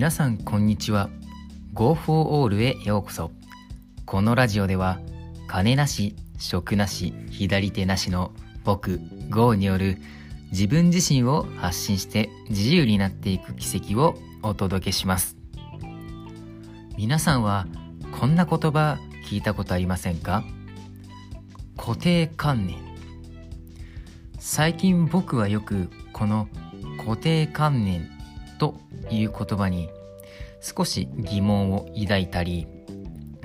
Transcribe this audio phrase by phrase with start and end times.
[0.00, 1.10] 皆さんこんにちは。
[1.74, 3.32] Go for All へようこそ。
[4.06, 4.98] このラジオでは
[5.46, 8.32] 金なし職なし左手なしの
[8.64, 9.98] 僕 GO による
[10.52, 15.36] 自分自身を発信して自由になっていく奇跡をお届けします。
[16.96, 17.66] 皆さんは
[18.18, 18.98] こんな言葉
[19.28, 20.44] 聞いたことありませんか？
[21.76, 22.78] 固定観念。
[24.38, 26.48] 最近僕はよくこの
[26.96, 28.08] 固定観念
[28.60, 28.74] と
[29.10, 29.88] いう言葉に
[30.60, 32.68] 少し疑問を抱いたり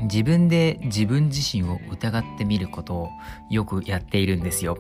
[0.02, 3.10] 自分で自分自身を疑ってみることを
[3.50, 4.78] よくやっているんですよ。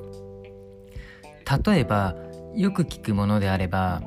[1.65, 2.15] 例えば
[2.53, 4.01] よく聞くものであれば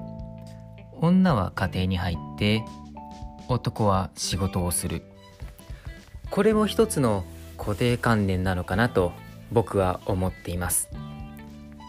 [1.01, 2.62] 女は家庭に入って
[3.48, 5.02] 男は仕事をする。
[6.30, 7.24] これも一つの
[7.56, 9.12] 固定観念なのかなと
[9.51, 10.90] 僕は思っています。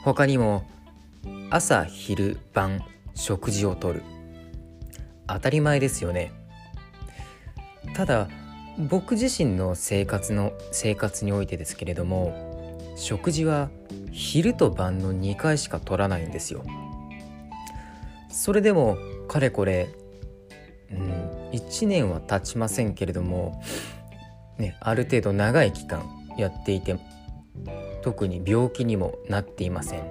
[0.06, 0.64] 他にも
[1.50, 2.82] 朝昼晩
[3.16, 4.02] 食事をとる。
[5.34, 6.32] 当たり前ですよね
[7.94, 8.28] ただ
[8.78, 13.70] 僕自身の生活の生活においてですけれども食事は
[14.12, 16.64] 昼と晩の2回しか取らないんですよ
[18.30, 19.90] それでもかれこれ、
[20.92, 23.62] うん、1年は経ちませんけれども、
[24.58, 26.04] ね、ある程度長い期間
[26.38, 26.98] やっていて
[28.02, 30.04] 特に病気にもなっていません。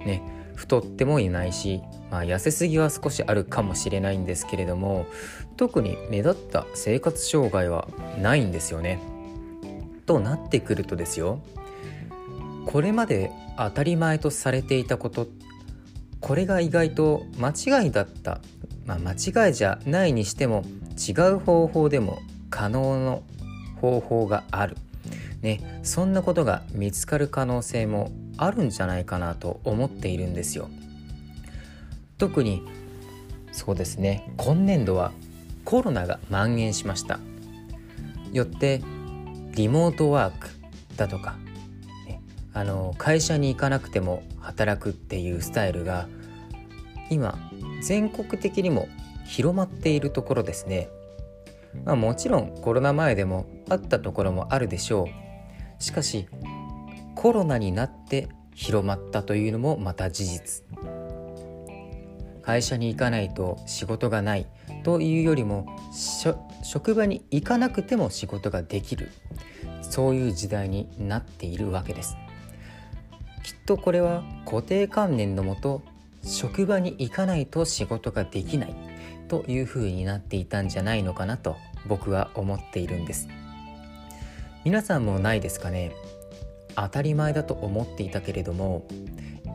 [0.00, 0.22] ね、
[0.60, 1.80] 太ってもいないし、
[2.10, 5.06] まあ、痩せすぎは少しあるかもしれないんですけれども
[5.56, 7.88] 特に目立った生活障害は
[8.20, 9.00] ないんですよね。
[10.04, 11.40] となってくるとですよ
[12.66, 15.28] これまで当たり前とされていたこと
[16.20, 18.40] これが意外と間違いだった、
[18.84, 20.64] まあ、間違いじゃないにしても
[20.98, 22.18] 違う方法でも
[22.50, 23.22] 可能の
[23.80, 24.76] 方法がある
[25.42, 28.10] ね、そんなことが見つかる可能性も
[28.42, 30.68] あるんじゃないかなと思っているんですよ。
[32.18, 32.62] 特に
[33.52, 35.12] そうですね今年度は
[35.64, 37.20] コロナが蔓延しました。
[38.32, 38.80] よって
[39.54, 40.48] リモートワーク
[40.96, 41.36] だとか、
[42.06, 42.20] ね、
[42.54, 46.08] あの会社に行かなくても働くっていうスタイルが
[47.10, 47.38] 今
[47.82, 48.88] 全国的にも
[49.26, 50.88] 広まっているところですね。
[51.84, 55.08] まあ、もちろんコロナ前でもあったところもあるでしょ
[55.78, 55.82] う。
[55.82, 56.26] しかし
[57.20, 60.64] コロナになって広まったというのもまた事実。
[62.40, 64.46] 会社に行かないと仕事がない
[64.84, 65.66] というよりも
[66.62, 69.10] 職場に行かなくても仕事ができる。
[69.82, 72.16] そういう時代になっているわけです。
[73.42, 75.82] きっとこれは固定観念のもと
[76.24, 78.74] 職場に行かないと仕事ができない。
[79.28, 83.28] というふうになっていたんじゃないのかなと僕は思っているんです。
[84.64, 85.92] 皆さんもないですかね？
[86.82, 88.86] 当たり前だと思っていたけれども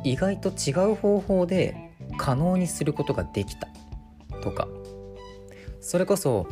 [0.04, 3.68] 意外と違う方法で可能にすることができた。
[4.42, 4.68] とか。
[5.82, 6.48] それこそ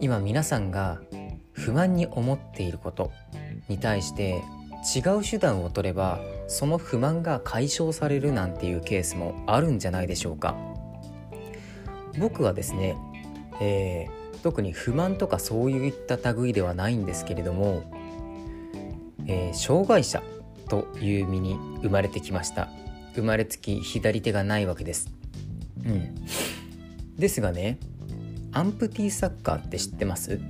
[0.00, 1.00] 今皆さんが
[1.52, 3.12] 不満に思っていること
[3.68, 4.42] に対して
[4.96, 10.56] 違う手段を取ればその不満が解消されるなんていうケースもあるんじゃないでしょうか。
[12.18, 12.96] 僕はですね、
[13.60, 17.84] えー特に不満とかそういった類ではないんですけれども、
[19.26, 20.22] えー、障害者
[20.68, 22.68] という身に生まれてきました。
[23.14, 25.12] 生まれつき左手がないわけです、
[25.84, 26.14] うん、
[27.16, 27.78] ですがね
[28.52, 30.40] アンプティサッカーって知ってます？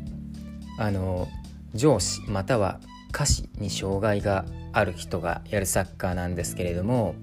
[0.79, 1.29] あの
[1.75, 2.79] 上司または
[3.11, 7.17] 下肢に障害がある人がやるサッカーなんですけれども、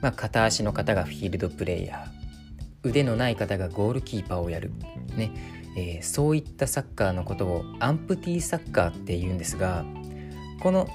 [0.00, 4.70] まあ、片足の方がフィールドプレーヤー腕のない方がゴールキーパーをやる。
[5.16, 5.32] ね。
[5.76, 9.84] えー、そういったサッカーのことをアンプティーサッカーって言うんですが
[10.60, 10.88] この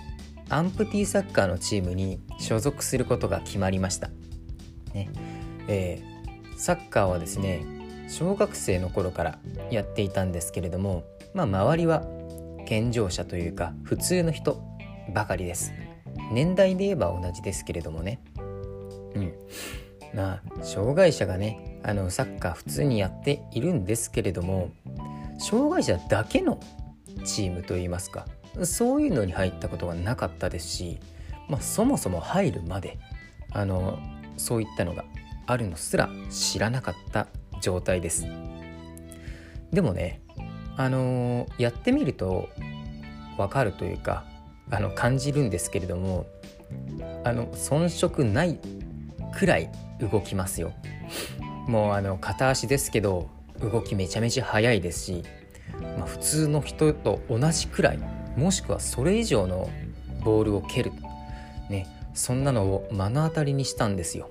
[0.49, 4.09] アンプティサッカーのチームに所属することが決まりました。
[4.93, 5.09] ね
[5.67, 7.65] えー、サッカーはですね
[8.07, 9.39] 小学生の頃から
[9.71, 11.03] やっていたんですけれども、
[11.33, 12.03] まあ、周りは
[12.65, 14.63] 健常者というか普通の人
[15.13, 15.73] ばかりです。
[16.31, 18.19] 年代で言えば同じですけれどもね。
[19.15, 19.33] うん。
[20.13, 24.71] まあ障害者がねあのサッカー普通にやっているんですけれども
[25.37, 26.59] 障害者だけの
[27.25, 28.25] チームといいますか
[28.63, 30.99] そういうのに入ったことがなかったですし、
[31.49, 32.97] まあ、そもそも入るまで
[33.51, 33.99] あの
[34.37, 35.03] そういったのが
[35.47, 37.27] あるのすら知らなかった
[37.61, 38.25] 状態です。
[39.71, 40.21] でもね
[40.77, 42.49] あのやってみると
[43.37, 44.25] わかるというか
[44.71, 46.25] あの感じるんですけれども
[47.23, 48.59] あの遜色ない
[49.37, 49.69] くらい
[49.99, 50.73] 動きますよ。
[51.67, 53.29] もうあの片足ですけど
[53.59, 55.23] 動きめちゃめちゃ速いですし、
[55.97, 57.99] まあ、普通の人と同じくらい
[58.35, 59.69] もしくはそれ以上の
[60.23, 60.91] ボールを蹴る、
[61.69, 64.29] ね、そんなのを目の当たりにしたんですよ。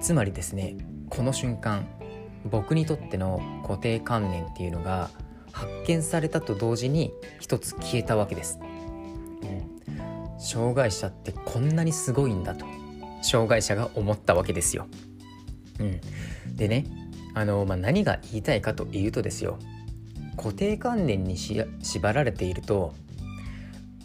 [0.00, 0.76] つまりですね
[1.10, 1.86] この瞬間
[2.50, 5.10] 僕にとっての固定観念っていうのが
[5.52, 8.58] 発見されたと同時に一つ消えたわけです、
[10.38, 12.66] 障害者ってこんなにすごいんだと
[13.22, 14.88] 障害者が思ったわけですよ、
[15.78, 16.00] うん、
[16.56, 16.86] でね
[17.34, 19.58] あの、まあ、何が言いたいかというとですよ。
[20.36, 22.94] 固定観念に縛られていると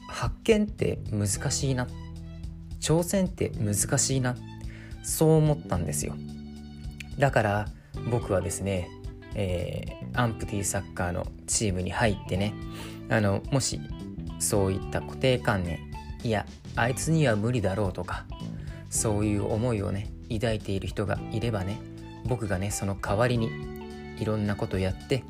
[0.10, 1.88] 発見って難しいな
[2.80, 4.36] 挑戦って難しいな
[5.04, 6.16] そう思ったんですよ。
[7.18, 7.68] だから
[8.12, 8.90] 僕はですね、
[9.36, 12.54] えー、アンプティサッカーのチームに入ってね
[13.10, 13.80] あのもし
[14.40, 15.80] そういった固定観念
[16.24, 16.46] いや
[16.76, 18.26] あいつには無理だろうとか
[18.90, 21.80] そういう思いをね抱いている人がいればね
[22.26, 23.77] 僕がねその代わりに
[24.20, 25.24] いろんなことやって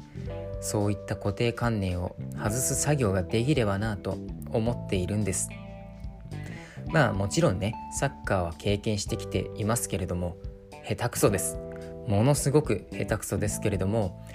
[0.61, 4.17] そういった固定観念を外す作業ができればなと
[4.51, 5.49] 思っているんです。
[6.87, 10.37] まあもちろんねサッカーは経験してきていますけれども
[10.87, 11.57] 下手くそです。
[12.07, 14.25] ものすごく下手くそですけれども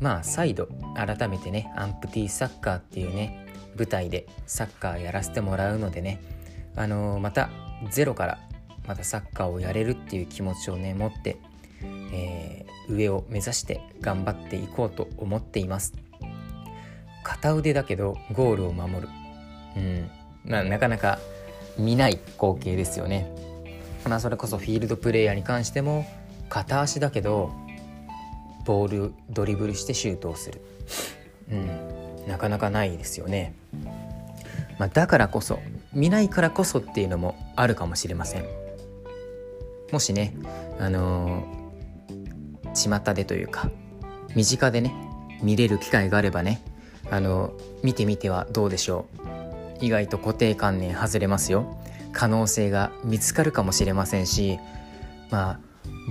[0.00, 6.20] まあ再度改めてねアンプティサッカーっていうね舞台でサッカーやらせてもらうのでね
[6.76, 7.50] あのー、また
[7.90, 8.38] ゼロから
[8.86, 11.36] またサッカーをやれるっていう気持ちをね持って、
[12.12, 15.94] えー、上を目指して頑張っていこうと思っています。
[17.22, 19.08] 片腕だけどゴールを守る。
[19.76, 20.10] うん。
[20.44, 21.18] まあなかなか
[21.78, 23.30] 見ない光景ですよね。
[24.08, 26.06] まあそれこそフィールドプレーヤーに関しても
[26.48, 27.52] 片足だけど
[28.64, 30.60] ボールドリブルしてシュートをする、
[31.50, 33.54] うん、なかなかないですよね、
[34.78, 35.58] まあ、だからこそ
[35.92, 38.44] 見ないからこそっていうのもあるかもしれません。
[39.92, 40.34] もしね
[40.78, 41.44] あの、
[42.74, 43.70] 巷でというか
[44.34, 44.94] 身近でね
[45.42, 46.62] 見れる機会があればね
[47.10, 47.52] あの
[47.82, 49.06] 見てみてはどうでしょ
[49.80, 49.84] う。
[49.84, 51.80] 意外と固定観念外れますよ。
[52.12, 54.58] 可能性が見つかるかもしれませんし
[55.30, 55.60] まあ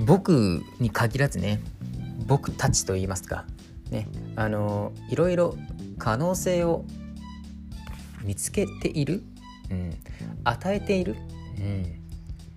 [0.06, 1.62] 僕に限らずね
[2.26, 3.46] 僕たちと言いますか
[3.90, 5.56] ねあのいろいろ
[5.98, 6.86] 可能性を
[8.24, 9.24] 見つけている、
[9.72, 9.94] うん、
[10.44, 11.16] 与えている、
[11.58, 11.99] うん、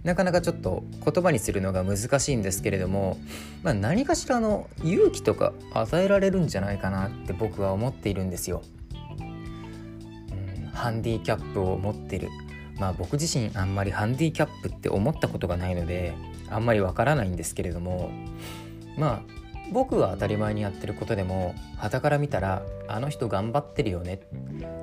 [0.05, 3.19] なかなかちょっと言葉にするのが難しいんですけれども、
[3.63, 8.63] まあ、何かしらの勇気とか与えられるんじゃないかなって僕は思っているんですよ。
[9.21, 12.31] うん、ハンディキャップを持ってる
[12.79, 16.15] まあ僕自身あんまりハンディキャップって思ったことがないので
[16.51, 18.11] あんまりわからないんですけれども
[18.99, 24.21] まあ僕は当たり前にやってることでも傍から見たらあの人頑張ってるよね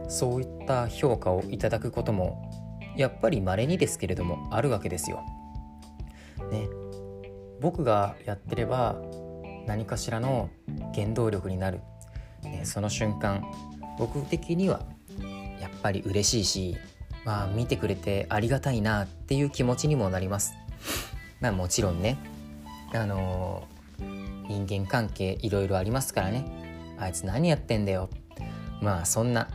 [0.07, 2.69] そういった評価をいただくことも
[2.99, 5.23] やっぱり稀にですけれどもあるわけですよ。
[6.51, 6.67] ね、
[7.61, 8.97] 僕がやってれば
[9.65, 10.49] 何かしらの
[10.93, 11.79] 原動力になる、
[12.43, 13.45] ね、その瞬間
[13.97, 14.81] 僕的には
[15.61, 16.77] やっぱり嬉しいし
[17.23, 20.53] まあ見てくれてありがたいなっていう気持ちにもなります。
[21.39, 22.17] まあもちろんね
[22.93, 28.09] あのー、人間関係いろいろありますからねあいつ何やってんだよ
[28.81, 29.47] まあそんな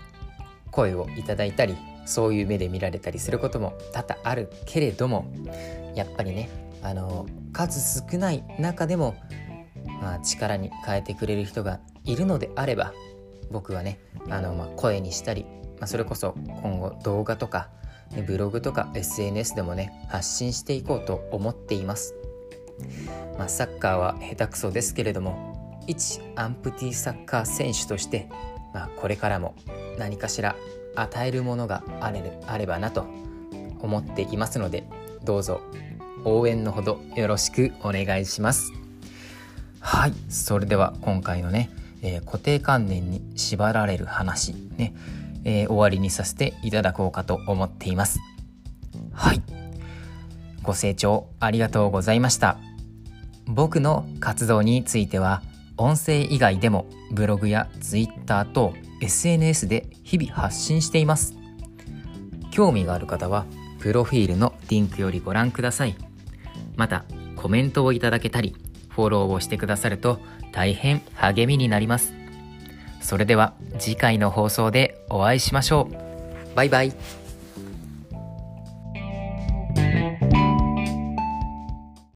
[0.71, 1.77] 声をいただいたり
[2.07, 5.33] そういう目で見られたりすることも多々あるけれども
[5.95, 6.49] やっぱりね
[6.83, 9.17] あの数少ない中でも、
[10.03, 12.93] まあ、力に変えてくれる人がいるのであれば
[13.51, 13.99] 僕はね
[14.29, 15.45] あの、まあ、声にしたり、
[15.79, 17.71] まあ、それこそ今後動画とか
[18.27, 22.15] ブログとか SNS でもね発信していこうと思っています、
[23.39, 28.29] まあ、サッカーは下手くそですけれども一アンプティサッカー選手として、
[28.73, 29.55] まあ、これからも
[29.99, 30.57] 何かしら
[30.97, 33.07] 与えるものがあれあればなと
[33.81, 34.85] 思っていますので
[35.25, 35.61] どうぞ
[36.25, 38.73] 応援のほどよろしくお願いします
[39.81, 41.71] はいそれでは今回のね、
[42.03, 44.95] えー、固定観念に縛られる話ね
[45.45, 48.19] えー、終わりにさせていただこうかと思っています。
[49.13, 49.43] はい。
[50.63, 52.59] ご清聴ありがとうございました。
[53.47, 55.43] 僕の活動については、
[55.77, 58.73] 音声以外でもブログや Twitter と
[59.05, 61.35] SNS で日々発信しています。
[62.51, 63.47] 興味がある方は、
[63.81, 65.95] プロフィールのリンクよりご覧ください。
[66.77, 67.05] また、
[67.37, 68.55] コメントをいただけたり、
[68.89, 70.21] フォローをしてくださると
[70.53, 72.15] 大変励みになります。
[73.01, 76.57] それでは次回の放送でお会いしましょう。
[76.57, 77.24] バイバイ。